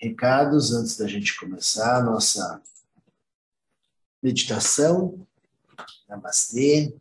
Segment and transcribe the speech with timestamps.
[0.00, 2.62] recados antes da gente começar a nossa
[4.22, 5.26] meditação.
[6.08, 6.94] Namastê.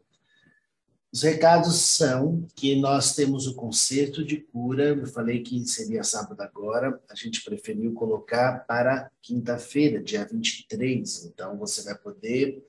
[1.12, 6.40] Os recados são que nós temos o concerto de cura, eu falei que seria sábado
[6.42, 12.64] agora, a gente preferiu colocar para quinta-feira, dia 23, então você vai poder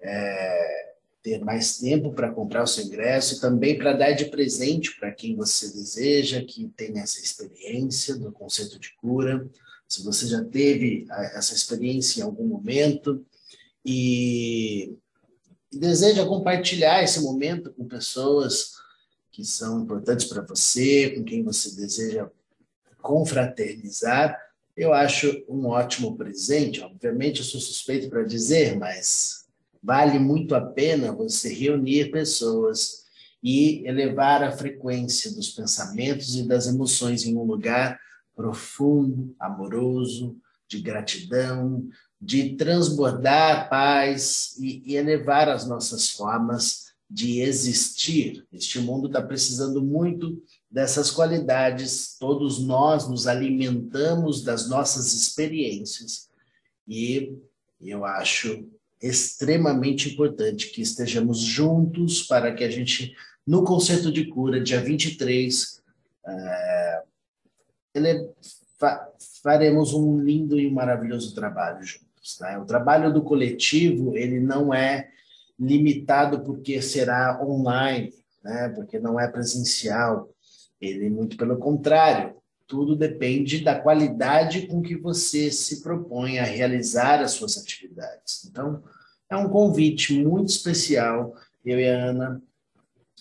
[0.00, 4.98] é, ter mais tempo para comprar o seu ingresso e também para dar de presente
[4.98, 9.46] para quem você deseja que tenha essa experiência do concerto de cura.
[9.92, 13.22] Se você já teve essa experiência em algum momento
[13.84, 14.96] e
[15.70, 18.72] e deseja compartilhar esse momento com pessoas
[19.30, 22.26] que são importantes para você, com quem você deseja
[23.02, 24.34] confraternizar,
[24.74, 26.80] eu acho um ótimo presente.
[26.80, 29.44] Obviamente, eu sou suspeito para dizer, mas
[29.82, 33.02] vale muito a pena você reunir pessoas
[33.42, 38.00] e elevar a frequência dos pensamentos e das emoções em um lugar
[38.42, 41.88] profundo, amoroso, de gratidão,
[42.20, 48.44] de transbordar paz e, e elevar as nossas formas de existir.
[48.52, 52.16] Este mundo está precisando muito dessas qualidades.
[52.18, 56.28] Todos nós nos alimentamos das nossas experiências
[56.88, 57.32] e
[57.80, 58.66] eu acho
[59.00, 63.14] extremamente importante que estejamos juntos para que a gente,
[63.46, 65.80] no concerto de cura, dia 23,
[66.26, 67.02] é,
[67.94, 68.30] ele,
[68.78, 69.08] fa,
[69.42, 72.38] faremos um lindo e maravilhoso trabalho juntos.
[72.40, 72.58] Né?
[72.58, 75.10] O trabalho do coletivo ele não é
[75.58, 78.12] limitado porque será online,
[78.42, 78.68] né?
[78.70, 80.30] porque não é presencial.
[80.80, 82.34] Ele, muito pelo contrário,
[82.66, 88.44] tudo depende da qualidade com que você se propõe a realizar as suas atividades.
[88.46, 88.82] Então,
[89.28, 91.36] é um convite muito especial.
[91.64, 92.42] Eu e a Ana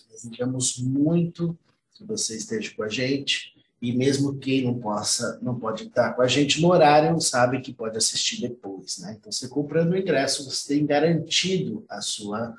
[0.10, 1.58] desejamos muito
[1.94, 6.22] que você esteja com a gente e mesmo quem não possa, não pode estar com
[6.22, 9.16] a gente no horário, sabe que pode assistir depois, né?
[9.18, 12.56] Então, você comprando o ingresso, você tem garantido a sua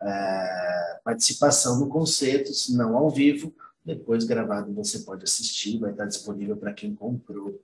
[0.00, 3.52] é, participação no concerto, se não ao vivo,
[3.84, 7.60] depois gravado você pode assistir, vai estar disponível para quem comprou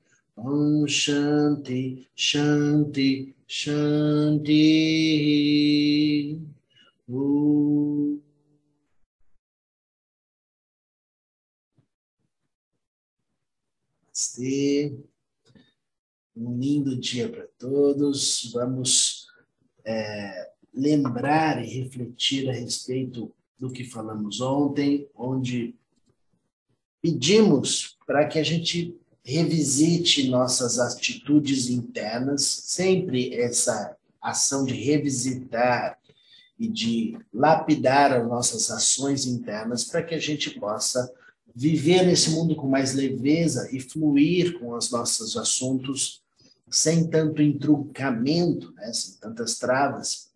[0.41, 4.54] Om Shanti, Shanti, Shanti.
[7.09, 8.22] Om.
[16.37, 18.53] Um lindo dia para todos.
[18.53, 19.26] Vamos
[19.84, 25.75] é, lembrar e refletir a respeito do que falamos ontem, onde
[27.03, 28.97] pedimos para que a gente
[29.28, 35.99] revisite nossas atitudes internas, sempre essa ação de revisitar
[36.58, 41.12] e de lapidar as nossas ações internas para que a gente possa
[41.55, 46.23] viver nesse mundo com mais leveza e fluir com os nossos assuntos
[46.70, 50.31] sem tanto intruncamento, né, sem tantas travas.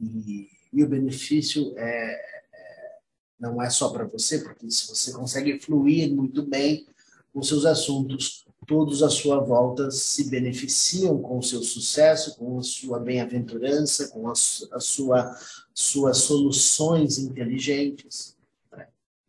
[0.00, 2.98] E, e o benefício é, é
[3.38, 6.86] não é só para você, porque se você consegue fluir muito bem,
[7.36, 12.62] com seus assuntos, todos à sua volta se beneficiam com o seu sucesso, com a
[12.62, 15.38] sua bem-aventurança, com as a sua,
[15.74, 18.34] suas soluções inteligentes.
[18.72, 18.86] Né?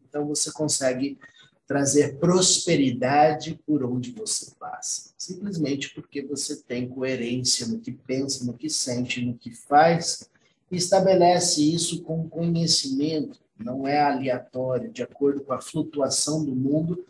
[0.08, 1.20] Então você consegue
[1.68, 8.54] trazer prosperidade por onde você passa, simplesmente porque você tem coerência no que pensa, no
[8.54, 10.30] que sente, no que faz,
[10.72, 17.06] e estabelece isso com conhecimento, não é aleatório, de acordo com a flutuação do mundo,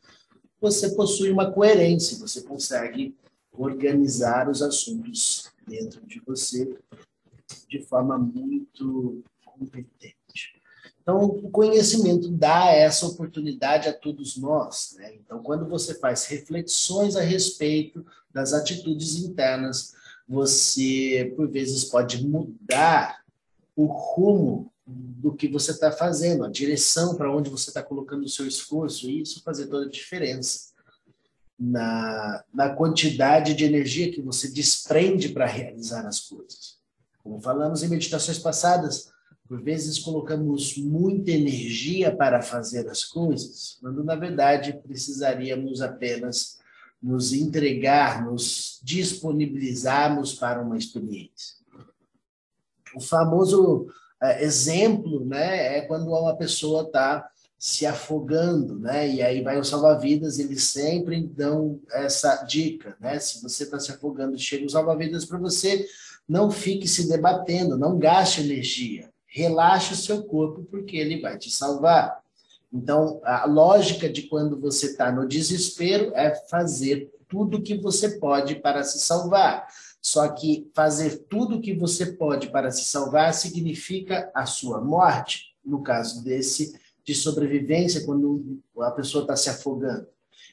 [0.59, 3.15] você possui uma coerência, você consegue
[3.51, 6.77] organizar os assuntos dentro de você
[7.67, 10.15] de forma muito competente.
[11.01, 14.95] Então, o conhecimento dá essa oportunidade a todos nós.
[14.97, 15.15] Né?
[15.15, 19.95] Então, quando você faz reflexões a respeito das atitudes internas,
[20.27, 23.23] você, por vezes, pode mudar
[23.75, 28.29] o rumo do que você está fazendo, a direção para onde você está colocando o
[28.29, 30.71] seu esforço, e isso fazer toda a diferença
[31.59, 36.77] na, na quantidade de energia que você desprende para realizar as coisas.
[37.21, 39.11] Como falamos em meditações passadas,
[39.47, 46.59] por vezes colocamos muita energia para fazer as coisas, quando na verdade precisaríamos apenas
[47.01, 51.57] nos entregar, nos disponibilizarmos para uma experiência.
[52.95, 53.87] O famoso
[54.39, 59.09] exemplo, né, é quando uma pessoa está se afogando, né?
[59.09, 63.17] E aí vai o salva-vidas, eles sempre dão essa dica, né?
[63.19, 65.87] Se você está se afogando, chega o salva-vidas para você,
[66.29, 71.51] não fique se debatendo, não gaste energia relaxe o seu corpo, porque ele vai te
[71.51, 72.19] salvar.
[72.73, 78.55] Então, a lógica de quando você está no desespero é fazer tudo que você pode
[78.55, 79.67] para se salvar.
[80.07, 85.83] Só que fazer tudo que você pode para se salvar significa a sua morte, no
[85.83, 90.07] caso desse de sobrevivência, quando a pessoa está se afogando.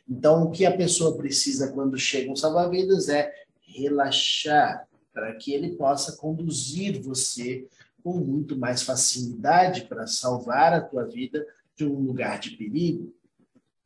[0.08, 5.76] Então, o que a pessoa precisa quando chega um salva-vidas é relaxar, para que ele
[5.76, 7.64] possa conduzir você
[8.02, 11.46] com muito mais facilidade para salvar a tua vida
[11.76, 13.14] de um lugar de perigo.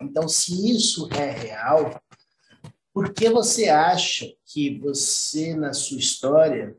[0.00, 2.00] Então, se isso é real,
[2.92, 6.76] por que você acha que você, na sua história,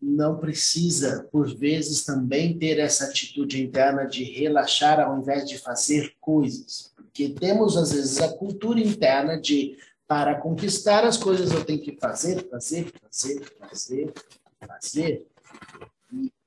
[0.00, 6.14] não precisa, por vezes, também ter essa atitude interna de relaxar ao invés de fazer
[6.20, 6.92] coisas?
[6.96, 11.96] Porque temos, às vezes, a cultura interna de, para conquistar as coisas, eu tenho que
[11.98, 14.14] fazer, fazer, fazer, fazer,
[14.60, 15.26] fazer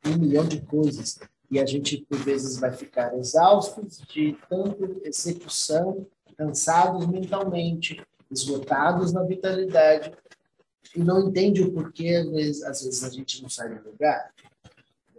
[0.06, 1.20] um milhão de coisas.
[1.52, 6.06] E a gente, por vezes, vai ficar exaustos de tanta execução,
[6.38, 10.12] cansados mentalmente, esgotados na vitalidade,
[10.96, 12.16] e não entende o porquê,
[12.66, 14.32] às vezes, a gente não sai do lugar.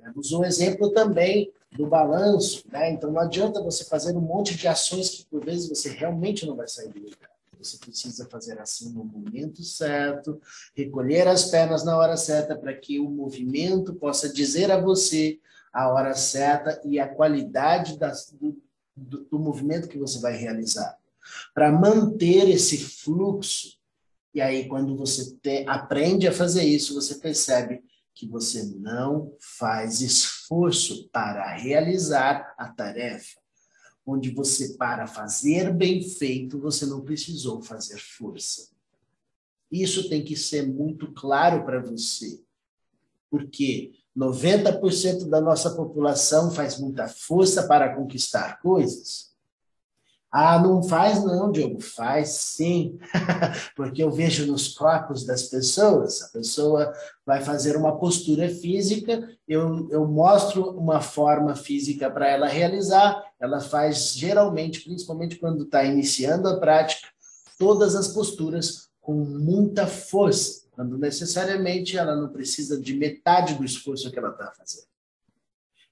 [0.02, 2.90] Temos um exemplo também do balanço, né?
[2.90, 6.56] Então não adianta você fazer um monte de ações que por vezes você realmente não
[6.56, 7.30] vai sair do lugar.
[7.58, 10.40] Você precisa fazer assim no momento certo,
[10.74, 15.38] recolher as pernas na hora certa para que o movimento possa dizer a você
[15.72, 18.60] a hora certa e a qualidade das, do,
[18.96, 20.98] do, do movimento que você vai realizar.
[21.54, 23.78] Para manter esse fluxo,
[24.34, 27.82] e aí quando você te, aprende a fazer isso, você percebe
[28.14, 33.40] que você não faz esforço para realizar a tarefa.
[34.04, 38.68] Onde você, para fazer bem feito, você não precisou fazer força.
[39.70, 42.42] Isso tem que ser muito claro para você,
[43.30, 49.29] porque 90% da nossa população faz muita força para conquistar coisas,
[50.32, 51.80] ah, não faz não, Diogo.
[51.80, 52.98] Faz sim.
[53.74, 56.92] Porque eu vejo nos corpos das pessoas, a pessoa
[57.26, 63.60] vai fazer uma postura física, eu, eu mostro uma forma física para ela realizar, ela
[63.60, 67.08] faz geralmente, principalmente quando está iniciando a prática,
[67.58, 74.10] todas as posturas com muita força, quando necessariamente ela não precisa de metade do esforço
[74.10, 74.89] que ela está fazendo.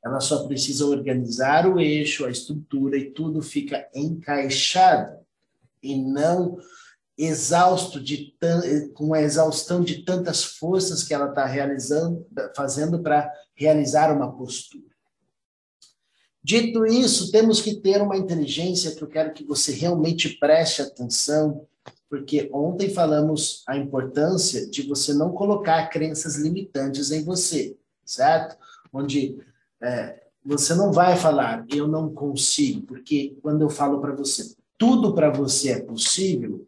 [0.04, 5.18] Ela só precisa organizar o eixo, a estrutura e tudo fica encaixado
[5.82, 6.58] e não
[7.16, 8.32] exausto de
[8.94, 12.24] com a exaustão de tantas forças que ela está realizando,
[12.54, 14.86] fazendo para realizar uma postura.
[16.42, 21.66] Dito isso, temos que ter uma inteligência que eu quero que você realmente preste atenção,
[22.08, 28.56] porque ontem falamos a importância de você não colocar crenças limitantes em você, certo?
[28.92, 29.36] Onde
[29.80, 35.14] é, você não vai falar, eu não consigo, porque quando eu falo para você, tudo
[35.14, 36.66] para você é possível,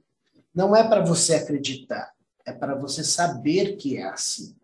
[0.55, 2.13] não é para você acreditar,
[2.45, 4.55] é para você saber que é assim.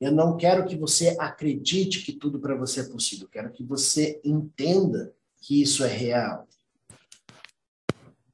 [0.00, 4.20] Eu não quero que você acredite que tudo para você é possível, quero que você
[4.24, 6.48] entenda que isso é real.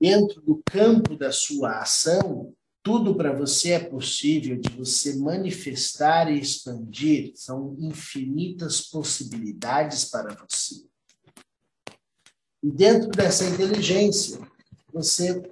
[0.00, 2.54] Dentro do campo da sua ação,
[2.86, 7.32] tudo para você é possível de você manifestar e expandir.
[7.34, 10.84] São infinitas possibilidades para você.
[12.62, 14.38] E dentro dessa inteligência,
[14.92, 15.42] você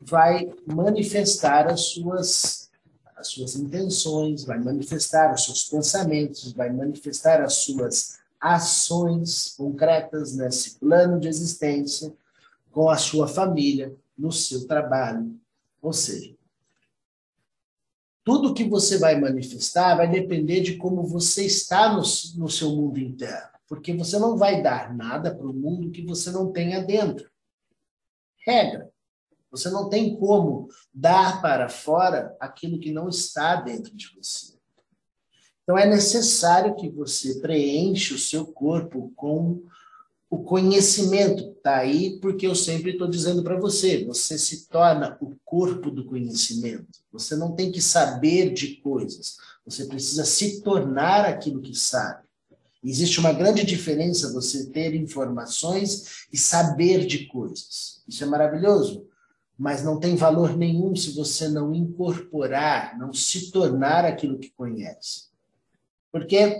[0.00, 2.70] vai manifestar as suas,
[3.14, 10.76] as suas intenções, vai manifestar os seus pensamentos, vai manifestar as suas ações concretas nesse
[10.76, 12.14] plano de existência,
[12.72, 15.38] com a sua família, no seu trabalho.
[15.82, 16.37] Ou seja,
[18.28, 22.02] Tudo que você vai manifestar vai depender de como você está no,
[22.36, 23.48] no seu mundo interno.
[23.66, 27.30] Porque você não vai dar nada para o mundo que você não tenha dentro.
[28.46, 28.90] Regra.
[29.50, 34.58] Você não tem como dar para fora aquilo que não está dentro de você.
[35.62, 39.62] Então é necessário que você preencha o seu corpo com
[40.30, 41.56] o conhecimento.
[41.56, 46.04] Está aí porque eu sempre estou dizendo para você: você se torna o corpo do
[46.04, 47.00] conhecimento.
[47.12, 52.28] Você não tem que saber de coisas, você precisa se tornar aquilo que sabe.
[52.82, 58.02] Existe uma grande diferença você ter informações e saber de coisas.
[58.06, 59.04] Isso é maravilhoso,
[59.58, 65.24] mas não tem valor nenhum se você não incorporar, não se tornar aquilo que conhece.
[66.12, 66.56] Porque,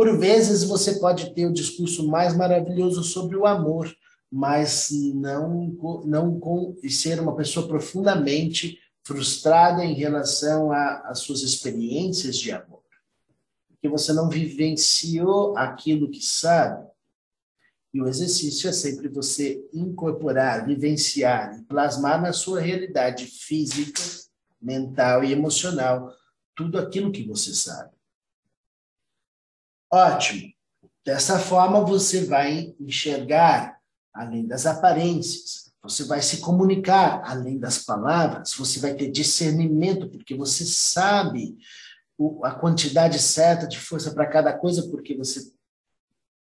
[0.00, 3.94] por vezes, você pode ter o discurso mais maravilhoso sobre o amor,
[4.32, 5.76] mas não,
[6.06, 12.80] não com, ser uma pessoa profundamente frustrada em relação às suas experiências de amor.
[13.68, 16.88] Porque você não vivenciou aquilo que sabe.
[17.92, 24.00] E o exercício é sempre você incorporar, vivenciar e plasmar na sua realidade física,
[24.62, 26.10] mental e emocional
[26.56, 27.99] tudo aquilo que você sabe.
[29.90, 30.52] Ótimo.
[31.04, 33.78] Dessa forma, você vai enxergar
[34.12, 40.34] além das aparências, você vai se comunicar além das palavras, você vai ter discernimento, porque
[40.34, 41.56] você sabe
[42.44, 45.50] a quantidade certa de força para cada coisa, porque você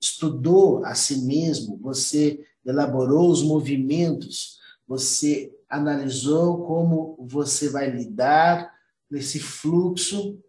[0.02, 8.74] estudou a si mesmo, você elaborou os movimentos, você analisou como você vai lidar
[9.10, 10.40] nesse fluxo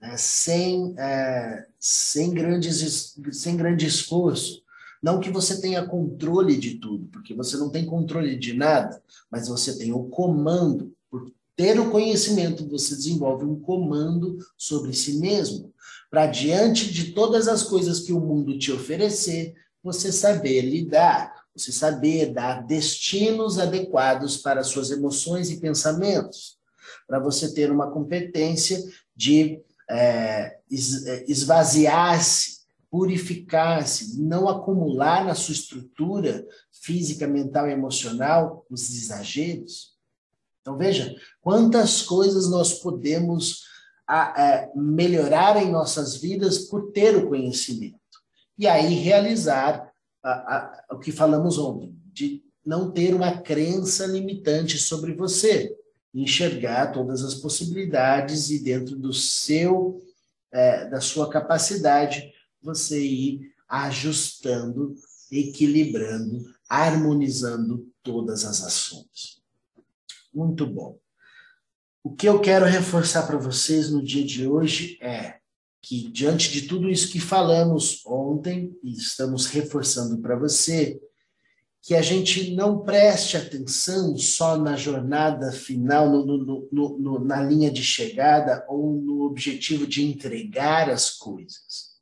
[0.00, 4.62] né, sem, é, sem, grandes, sem grande esforço.
[5.02, 9.48] Não que você tenha controle de tudo, porque você não tem controle de nada, mas
[9.48, 10.92] você tem o comando.
[11.10, 15.72] Por ter o conhecimento, você desenvolve um comando sobre si mesmo,
[16.10, 21.72] para diante de todas as coisas que o mundo te oferecer, você saber lidar, você
[21.72, 26.58] saber dar destinos adequados para suas emoções e pensamentos,
[27.06, 28.82] para você ter uma competência
[29.14, 30.58] de é,
[31.06, 32.56] é, esvaziar-se,
[32.90, 39.96] purificar-se, não acumular na sua estrutura física, mental e emocional os exageros.
[40.60, 43.64] Então, veja quantas coisas nós podemos
[44.06, 47.96] a, é, melhorar em nossas vidas por ter o conhecimento.
[48.58, 54.78] E aí realizar a, a, o que falamos ontem, de não ter uma crença limitante
[54.78, 55.72] sobre você
[56.22, 60.00] enxergar todas as possibilidades e dentro do seu
[60.52, 62.32] é, da sua capacidade
[62.62, 64.94] você ir ajustando,
[65.30, 69.42] equilibrando, harmonizando todas as ações.
[70.32, 70.98] Muito bom.
[72.02, 75.38] O que eu quero reforçar para vocês no dia de hoje é
[75.82, 81.00] que, diante de tudo isso que falamos ontem, e estamos reforçando para você,
[81.86, 87.70] que a gente não preste atenção só na jornada final, no, no, no, na linha
[87.70, 91.94] de chegada ou no objetivo de entregar as coisas.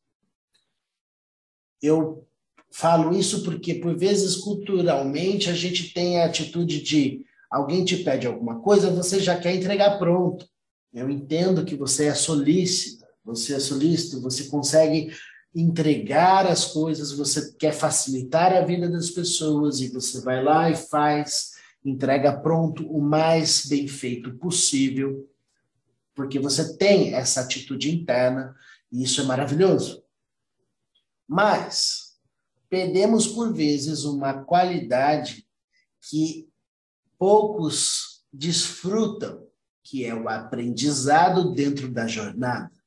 [1.82, 2.26] Eu
[2.72, 8.26] falo isso porque, por vezes, culturalmente, a gente tem a atitude de alguém te pede
[8.26, 10.48] alguma coisa, você já quer entregar pronto.
[10.94, 15.14] Eu entendo que você é solícita, você é solícito, você consegue
[15.54, 20.74] entregar as coisas, você quer facilitar a vida das pessoas e você vai lá e
[20.74, 21.52] faz,
[21.84, 25.28] entrega pronto o mais bem feito possível,
[26.14, 28.54] porque você tem essa atitude interna
[28.90, 30.02] e isso é maravilhoso.
[31.26, 32.16] Mas
[32.68, 35.46] perdemos por vezes uma qualidade
[36.10, 36.48] que
[37.16, 39.46] poucos desfrutam,
[39.84, 42.83] que é o aprendizado dentro da jornada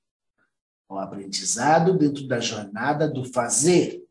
[0.90, 4.04] o aprendizado dentro da jornada do fazer.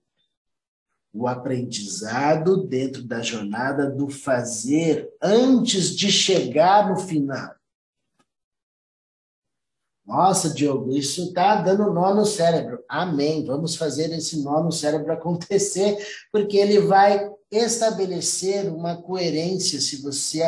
[1.12, 7.54] O aprendizado dentro da jornada do fazer antes de chegar no final.
[10.06, 12.84] Nossa, Diogo, isso está dando nó no cérebro.
[12.88, 13.44] Amém.
[13.44, 15.98] Vamos fazer esse nó no cérebro acontecer,
[16.30, 20.42] porque ele vai estabelecer uma coerência, se você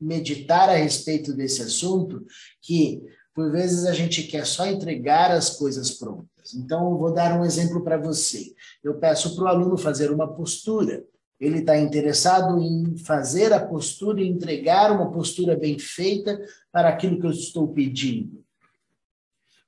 [0.00, 2.24] meditar a respeito desse assunto,
[2.60, 3.02] que
[3.34, 6.54] por vezes a gente quer só entregar as coisas prontas.
[6.54, 8.52] Então, vou dar um exemplo para você.
[8.82, 11.04] Eu peço para o aluno fazer uma postura.
[11.40, 17.18] Ele está interessado em fazer a postura e entregar uma postura bem feita para aquilo
[17.18, 18.44] que eu estou pedindo.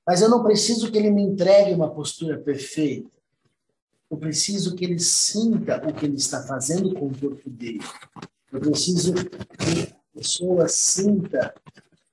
[0.07, 3.11] Mas eu não preciso que ele me entregue uma postura perfeita.
[4.11, 7.81] Eu preciso que ele sinta o que ele está fazendo com o corpo dele.
[8.53, 11.55] Eu preciso que a pessoa sinta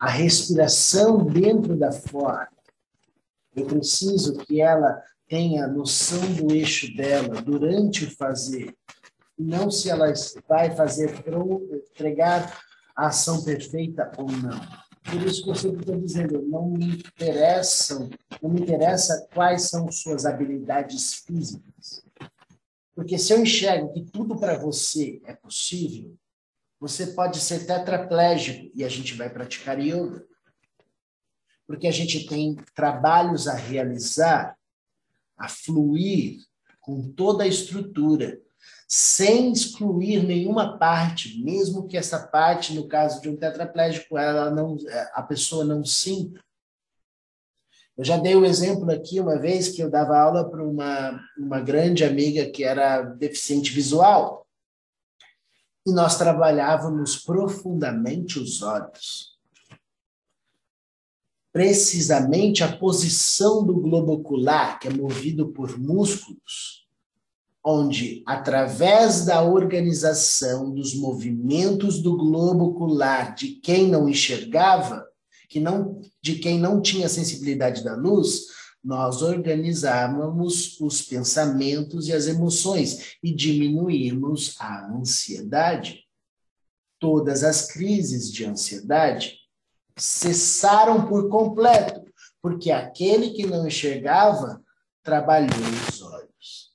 [0.01, 2.47] a respiração dentro da forma.
[3.55, 8.75] Eu preciso que ela tenha noção do eixo dela durante o fazer,
[9.37, 10.11] não se ela
[10.49, 11.23] vai fazer
[11.91, 12.59] entregar
[12.95, 14.59] a ação perfeita ou não.
[15.03, 18.09] Por isso que eu sempre estou dizendo, não me interessam,
[18.41, 22.03] não me interessa quais são suas habilidades físicas.
[22.95, 26.15] Porque se eu enxergo que tudo para você é possível,
[26.81, 30.25] você pode ser tetraplégico e a gente vai praticar yoga.
[31.67, 34.57] Porque a gente tem trabalhos a realizar,
[35.37, 36.39] a fluir
[36.79, 38.41] com toda a estrutura,
[38.87, 44.75] sem excluir nenhuma parte, mesmo que essa parte, no caso de um tetraplégico, ela não,
[45.13, 46.43] a pessoa não sinta.
[47.95, 51.23] Eu já dei o um exemplo aqui uma vez que eu dava aula para uma,
[51.37, 54.41] uma grande amiga que era deficiente visual
[55.85, 59.31] e nós trabalhávamos profundamente os olhos.
[61.51, 66.87] Precisamente a posição do globo ocular, que é movido por músculos,
[67.63, 75.05] onde, através da organização dos movimentos do globo ocular de quem não enxergava,
[75.49, 78.45] que não, de quem não tinha sensibilidade da luz,
[78.83, 86.05] nós organizávamos os pensamentos e as emoções e diminuímos a ansiedade.
[86.99, 89.37] Todas as crises de ansiedade
[89.97, 92.03] cessaram por completo,
[92.41, 94.63] porque aquele que não enxergava
[95.03, 95.49] trabalhou
[95.89, 96.71] os olhos.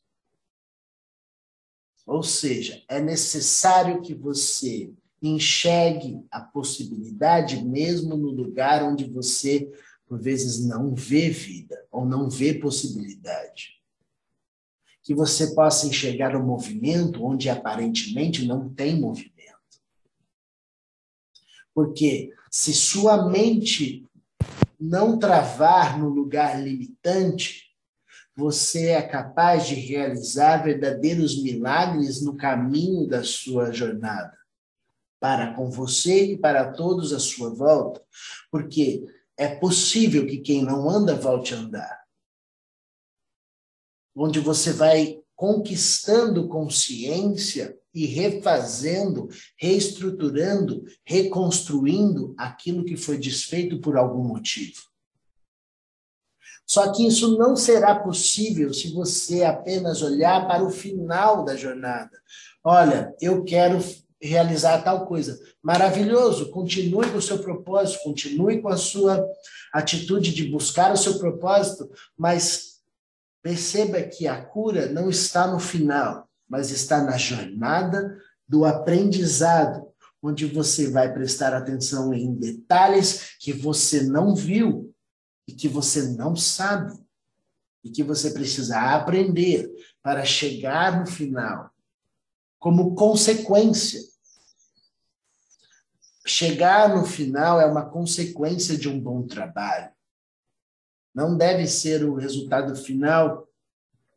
[2.06, 9.68] Ou seja, é necessário que você enxergue a possibilidade mesmo no lugar onde você
[10.06, 13.76] por vezes não vê vida ou não vê possibilidade.
[15.02, 19.34] Que você possa enxergar o um movimento onde aparentemente não tem movimento.
[21.74, 24.08] Porque se sua mente
[24.78, 27.66] não travar no lugar limitante,
[28.36, 34.36] você é capaz de realizar verdadeiros milagres no caminho da sua jornada,
[35.18, 38.02] para com você e para todos à sua volta.
[38.50, 39.04] Porque
[39.36, 42.04] é possível que quem não anda volte a andar.
[44.14, 54.24] Onde você vai conquistando consciência e refazendo, reestruturando, reconstruindo aquilo que foi desfeito por algum
[54.24, 54.80] motivo.
[56.66, 62.20] Só que isso não será possível se você apenas olhar para o final da jornada.
[62.64, 63.78] Olha, eu quero
[64.26, 65.38] realizar tal coisa.
[65.62, 69.24] Maravilhoso, continue com o seu propósito, continue com a sua
[69.72, 72.80] atitude de buscar o seu propósito, mas
[73.42, 78.16] perceba que a cura não está no final, mas está na jornada
[78.48, 79.86] do aprendizado,
[80.22, 84.92] onde você vai prestar atenção em detalhes que você não viu
[85.46, 86.92] e que você não sabe
[87.84, 89.70] e que você precisa aprender
[90.02, 91.70] para chegar no final
[92.58, 94.00] como consequência.
[96.26, 99.92] Chegar no final é uma consequência de um bom trabalho.
[101.14, 103.48] Não deve ser o resultado final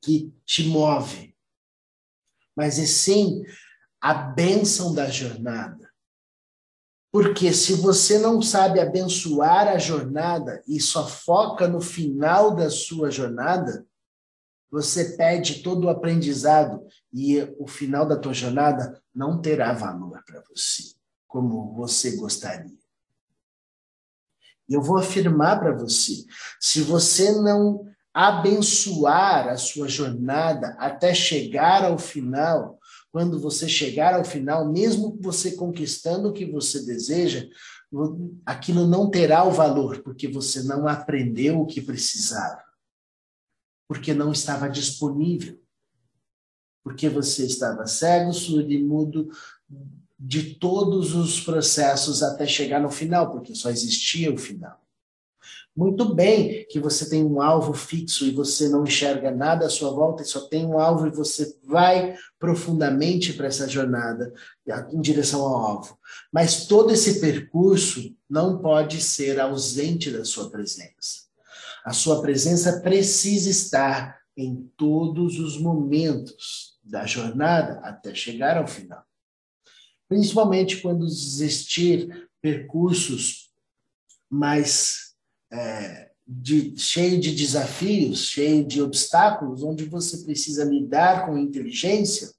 [0.01, 1.35] que te move,
[2.55, 3.43] mas é sim
[4.01, 5.89] a bênção da jornada.
[7.11, 13.11] Porque se você não sabe abençoar a jornada e só foca no final da sua
[13.11, 13.85] jornada,
[14.71, 20.43] você perde todo o aprendizado e o final da tua jornada não terá valor para
[20.49, 20.93] você,
[21.29, 22.77] como você gostaria.
[24.67, 26.25] Eu vou afirmar para você,
[26.59, 32.77] se você não abençoar a sua jornada até chegar ao final,
[33.09, 37.47] quando você chegar ao final, mesmo você conquistando o que você deseja,
[38.45, 42.67] aquilo não terá o valor, porque você não aprendeu o que precisava
[43.89, 45.59] porque não estava disponível.
[46.83, 49.31] Porque você estava cego, surdo e mudo
[50.19, 54.77] de todos os processos até chegar no final, porque só existia o final.
[55.75, 59.91] Muito bem que você tem um alvo fixo e você não enxerga nada à sua
[59.91, 64.33] volta e só tem um alvo e você vai profundamente para essa jornada
[64.91, 65.97] em direção ao alvo.
[66.33, 71.29] Mas todo esse percurso não pode ser ausente da sua presença.
[71.85, 79.03] A sua presença precisa estar em todos os momentos da jornada até chegar ao final.
[80.09, 83.51] Principalmente quando existir percursos
[84.29, 85.15] mais
[85.51, 92.31] é, de, cheio de desafios, cheio de obstáculos, onde você precisa lidar com inteligência.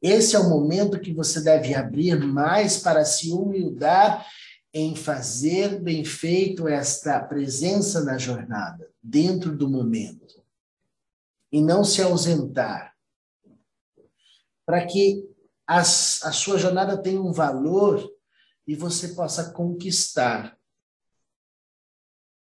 [0.00, 4.26] Esse é o momento que você deve abrir mais para se humildar
[4.72, 10.42] em fazer bem feito esta presença na jornada, dentro do momento,
[11.50, 12.92] e não se ausentar,
[14.66, 15.24] para que
[15.66, 18.10] as, a sua jornada tenha um valor
[18.66, 20.58] e você possa conquistar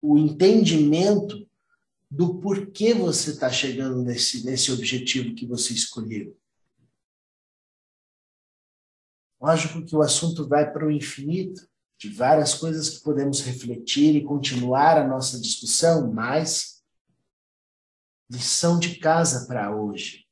[0.02, 1.48] o entendimento
[2.10, 6.38] do porquê você está chegando nesse, nesse objetivo que você escolheu.
[9.40, 14.24] Lógico que o assunto vai para o infinito, de várias coisas que podemos refletir e
[14.24, 16.84] continuar a nossa discussão, mas
[18.30, 20.26] lição de casa para hoje.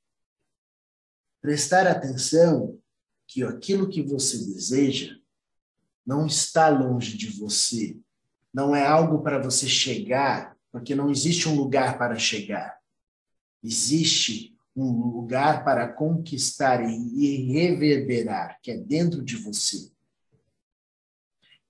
[1.41, 2.77] Prestar atenção
[3.27, 5.15] que aquilo que você deseja
[6.05, 7.97] não está longe de você,
[8.53, 12.79] não é algo para você chegar, porque não existe um lugar para chegar.
[13.63, 19.91] Existe um lugar para conquistar e reverberar, que é dentro de você.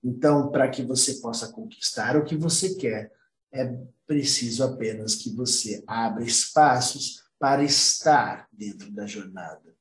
[0.02, 3.12] Então, para que você possa conquistar o que você quer,
[3.52, 9.74] é preciso apenas que você abra espaços para estar dentro da jornada.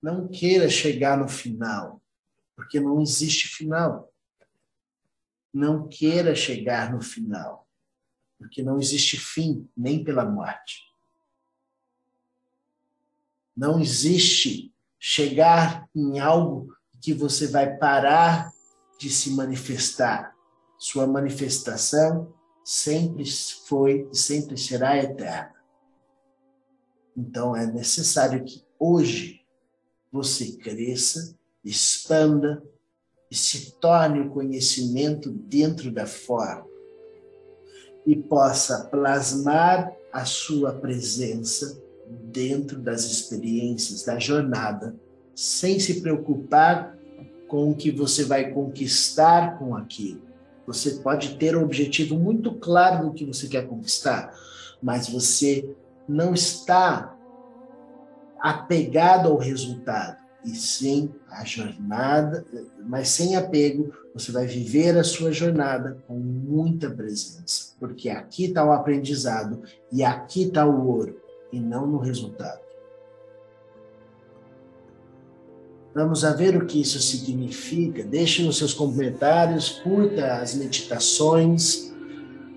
[0.00, 2.00] Não queira chegar no final,
[2.54, 4.14] porque não existe final.
[5.52, 7.68] Não queira chegar no final,
[8.38, 10.84] porque não existe fim, nem pela morte.
[13.56, 18.52] Não existe chegar em algo que você vai parar
[18.96, 20.36] de se manifestar.
[20.78, 22.32] Sua manifestação
[22.64, 23.24] sempre
[23.66, 25.59] foi e sempre será eterna.
[27.16, 29.40] Então é necessário que hoje
[30.12, 32.62] você cresça, expanda
[33.30, 36.66] e se torne o conhecimento dentro da forma
[38.06, 44.96] e possa plasmar a sua presença dentro das experiências da jornada,
[45.34, 46.98] sem se preocupar
[47.46, 50.22] com o que você vai conquistar com aquilo.
[50.66, 54.34] Você pode ter um objetivo muito claro do que você quer conquistar,
[54.82, 55.68] mas você
[56.10, 57.16] não está
[58.40, 62.44] apegado ao resultado, e sim a jornada,
[62.84, 68.64] mas sem apego, você vai viver a sua jornada com muita presença, porque aqui está
[68.64, 71.20] o aprendizado e aqui está o ouro
[71.52, 72.60] e não no resultado.
[75.94, 78.04] Vamos a ver o que isso significa.
[78.04, 81.89] Deixe nos seus comentários, curta as meditações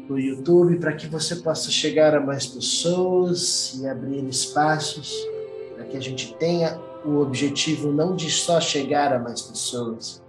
[0.07, 5.15] no YouTube para que você possa chegar a mais pessoas e abrir espaços
[5.75, 10.21] para que a gente tenha o objetivo não de só chegar a mais pessoas,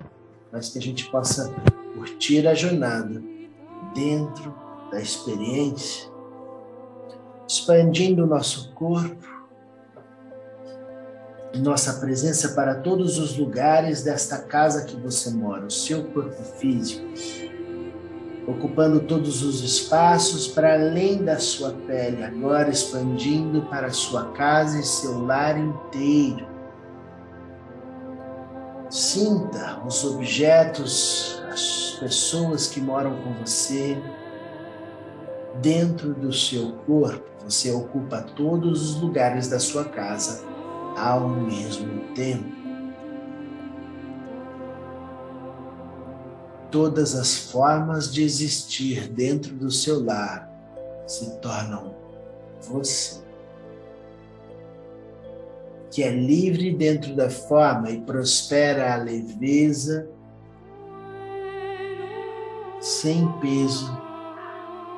[0.50, 1.54] mas que a gente possa
[1.94, 3.22] curtir a jornada
[3.94, 4.54] dentro
[4.90, 6.14] da experiência
[7.46, 9.28] expandindo o nosso corpo,
[11.56, 17.06] nossa presença para todos os lugares desta casa que você mora, o seu corpo físico,
[18.46, 24.82] ocupando todos os espaços para além da sua pele, agora expandindo para sua casa e
[24.82, 26.46] seu lar inteiro.
[28.90, 33.96] Sinta os objetos, as pessoas que moram com você
[35.60, 40.42] dentro do seu corpo você ocupa todos os lugares da sua casa
[40.96, 42.63] ao mesmo tempo.
[46.74, 50.50] Todas as formas de existir dentro do seu lar
[51.06, 51.94] se tornam
[52.62, 53.22] você.
[55.88, 60.08] Que é livre dentro da forma e prospera a leveza,
[62.80, 63.96] sem peso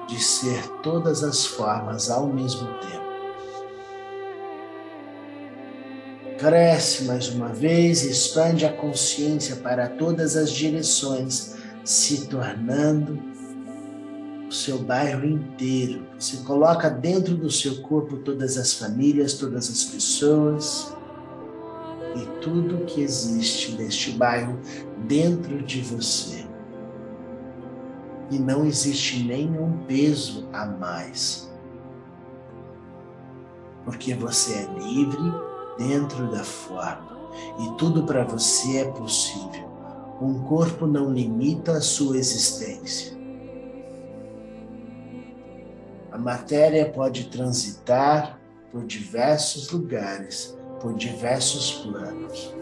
[0.09, 3.05] de ser todas as formas ao mesmo tempo.
[6.39, 11.56] Cresce mais uma vez expande a consciência para todas as direções,
[11.87, 13.19] se tornando
[14.47, 16.05] o seu bairro inteiro.
[16.19, 20.95] Você coloca dentro do seu corpo todas as famílias, todas as pessoas
[22.17, 24.59] e tudo que existe neste bairro
[25.07, 26.47] dentro de você
[28.31, 31.51] e não existe nenhum peso a mais.
[33.85, 35.33] Porque você é livre
[35.79, 37.17] dentro da forma
[37.61, 39.66] e tudo para você é possível.
[40.21, 43.17] Um corpo não limita a sua existência.
[46.11, 48.41] A matéria pode transitar
[48.73, 52.55] por diversos lugares, por diversos planos.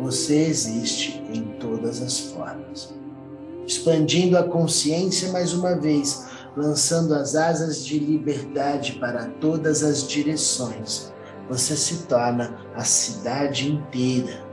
[0.00, 2.98] Você existe em todas as formas
[3.68, 11.12] expandindo a consciência mais uma vez, lançando as asas de liberdade para todas as direções.
[11.50, 14.47] Você se torna a cidade inteira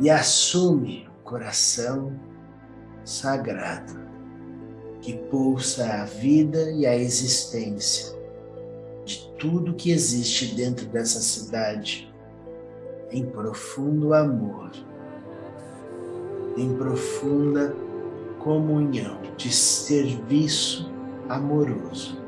[0.00, 2.18] e assume o coração
[3.04, 4.00] sagrado
[5.00, 8.18] que pulsa a vida e a existência
[9.04, 12.12] de tudo que existe dentro dessa cidade
[13.10, 14.70] em profundo amor,
[16.56, 17.74] em profunda
[18.38, 20.90] comunhão de serviço
[21.28, 22.19] amoroso,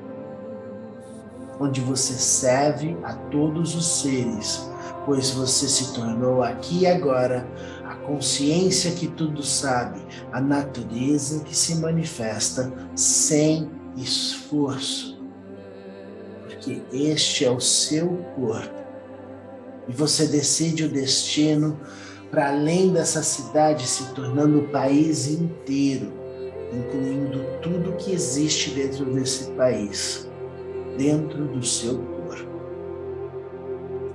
[1.62, 4.68] onde você serve a todos os seres,
[5.06, 7.48] pois você se tornou aqui e agora
[7.84, 10.00] a consciência que tudo sabe,
[10.32, 15.20] a natureza que se manifesta sem esforço.
[16.44, 18.82] Porque este é o seu corpo.
[19.88, 21.78] E você decide o destino
[22.30, 26.10] para além dessa cidade, se tornando o país inteiro,
[26.72, 30.31] incluindo tudo que existe dentro desse país,
[30.96, 32.52] dentro do seu corpo.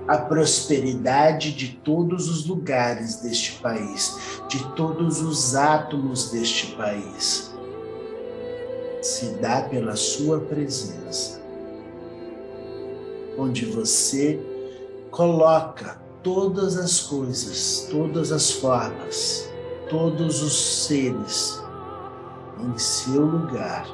[0.06, 7.54] A prosperidade de todos os lugares deste país, de todos os átomos deste país,
[9.02, 11.40] se dá pela sua presença,
[13.36, 14.40] onde você
[15.10, 19.48] coloca todas as coisas, todas as formas,
[19.88, 21.62] todos os seres
[22.60, 23.86] em seu lugar,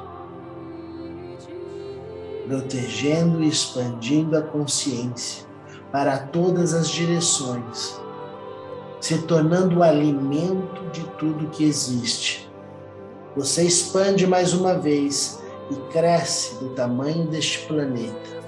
[2.47, 5.45] protegendo e expandindo a consciência
[5.91, 7.99] para todas as direções,
[8.99, 12.49] se tornando o alimento de tudo que existe.
[13.35, 18.43] Você expande mais uma vez e cresce do tamanho deste planeta,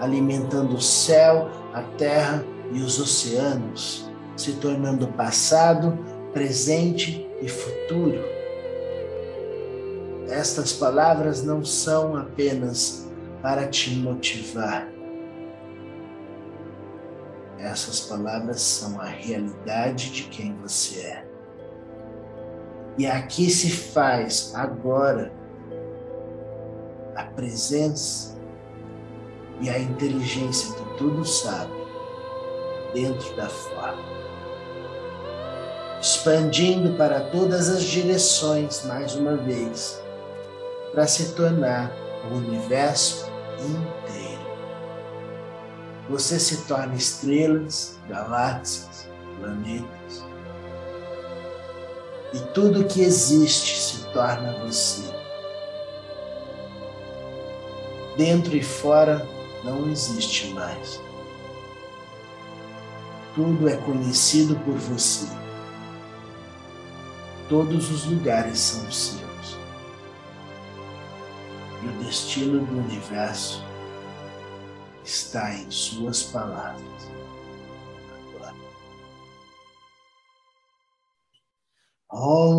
[0.00, 5.98] alimentando o céu, a terra e os oceanos, se tornando passado,
[6.32, 8.20] presente e futuro.
[10.28, 13.11] Estas palavras não são apenas
[13.42, 14.88] para te motivar.
[17.58, 21.26] Essas palavras são a realidade de quem você é.
[22.96, 25.32] E aqui se faz agora
[27.16, 28.38] a presença
[29.60, 31.72] e a inteligência que tudo sabe
[32.92, 34.02] dentro da forma,
[36.00, 40.02] expandindo para todas as direções mais uma vez,
[40.92, 41.90] para se tornar
[42.30, 43.31] o universo
[43.62, 44.42] inteiro.
[46.08, 50.24] Você se torna estrelas, galáxias, planetas.
[52.34, 55.02] E tudo que existe se torna você.
[58.16, 59.26] Dentro e fora
[59.64, 61.00] não existe mais.
[63.34, 65.26] Tudo é conhecido por você.
[67.48, 69.31] Todos os lugares são seus.
[71.82, 73.62] E o destino do universo
[75.04, 77.12] está em Suas palavras.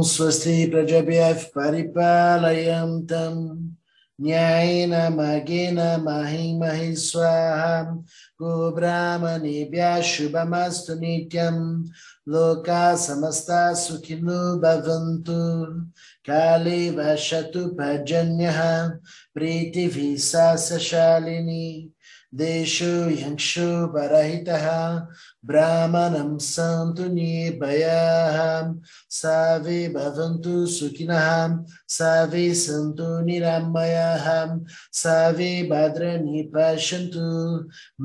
[0.04, 3.74] Swasti Prajabhyaf Paripalayam Tam
[4.19, 7.83] न्यायेन मगेन महिमहि स्वाहा
[8.43, 11.59] गोब्राह्मणेभ्यः शुभमस्तु नित्यं
[12.33, 15.39] लोका समस्ता सुखिनो भवन्तु
[16.29, 18.61] काले वशतु पर्जन्यः
[19.35, 20.57] प्रीतिभिः
[20.89, 21.69] शालिनी
[22.35, 24.65] देशो यक्षो परहितः
[25.49, 28.39] ब्राह्मणं सन्तु निर्भयाः
[29.19, 31.29] सर्वे भवन्तु सुखिनः
[31.97, 34.27] सर्वे सन्तु निरामयाः
[35.03, 37.25] सर्वे भद्राणि पश्यन्तु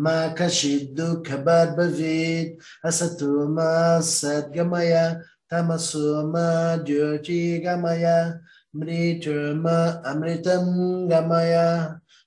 [0.04, 3.70] मा कश्चित् दुःखभाग् भवेत् असतो मा
[4.14, 4.96] सद्गमय
[5.52, 6.48] तमसो मा
[6.86, 8.06] ज्योतिगमय
[8.76, 9.68] मृत्युर्म
[10.12, 10.72] अमृतं
[11.10, 11.56] गमय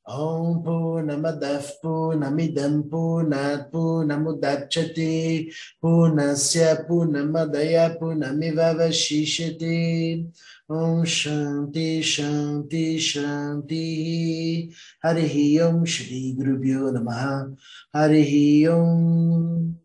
[0.08, 10.26] Om Purnamadav Purnamidam Purnat Purnamudachyate Purnasya Purnamadaya Purnamiva Vashishate
[10.68, 14.74] Om Shanti Shanti Shanti
[15.06, 17.56] Harihi Om Shri Gurubhyo Namaha
[17.94, 19.78] Harihi Om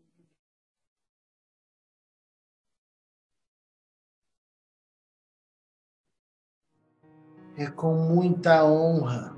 [7.59, 9.37] É com muita honra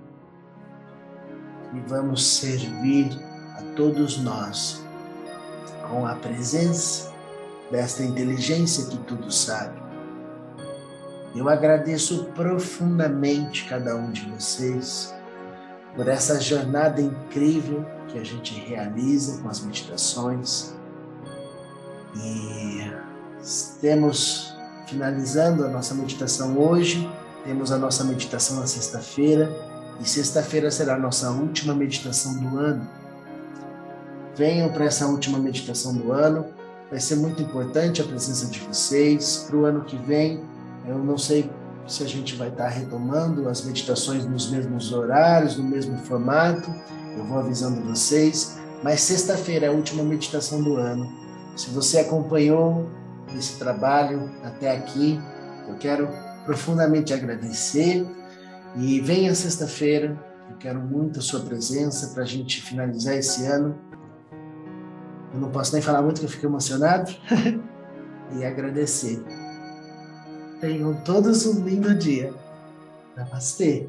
[1.73, 3.11] e vamos servir
[3.57, 4.83] a todos nós
[5.89, 7.13] com a presença
[7.71, 9.79] desta inteligência que tudo sabe.
[11.35, 15.15] Eu agradeço profundamente cada um de vocês
[15.95, 20.75] por essa jornada incrível que a gente realiza com as meditações.
[22.17, 22.91] E
[23.81, 24.55] temos
[24.87, 27.09] finalizando a nossa meditação hoje,
[27.45, 32.89] temos a nossa meditação na sexta-feira e sexta-feira será a nossa última meditação do ano.
[34.37, 36.59] Venham para essa última meditação do ano
[36.91, 39.45] Vai ser muito importante a presença de vocês.
[39.47, 40.43] Para o ano que vem,
[40.87, 41.51] eu não sei
[41.87, 46.73] se a gente vai estar retomando as meditações nos mesmos horários, no mesmo formato.
[47.17, 48.57] Eu vou avisando vocês.
[48.83, 51.13] Mas sexta-feira é a última meditação do ano.
[51.57, 52.89] Se você acompanhou
[53.37, 55.21] esse trabalho até aqui,
[55.69, 56.09] eu quero
[56.47, 58.07] profundamente agradecer.
[58.79, 60.17] E venha sexta-feira,
[60.49, 63.77] eu quero muito a sua presença para a gente finalizar esse ano.
[65.35, 67.11] Eu não posso nem falar muito que eu fiquei emocionado.
[68.38, 69.21] e agradecer.
[70.61, 72.33] Tenham todos um lindo dia.
[73.17, 73.88] Namastê.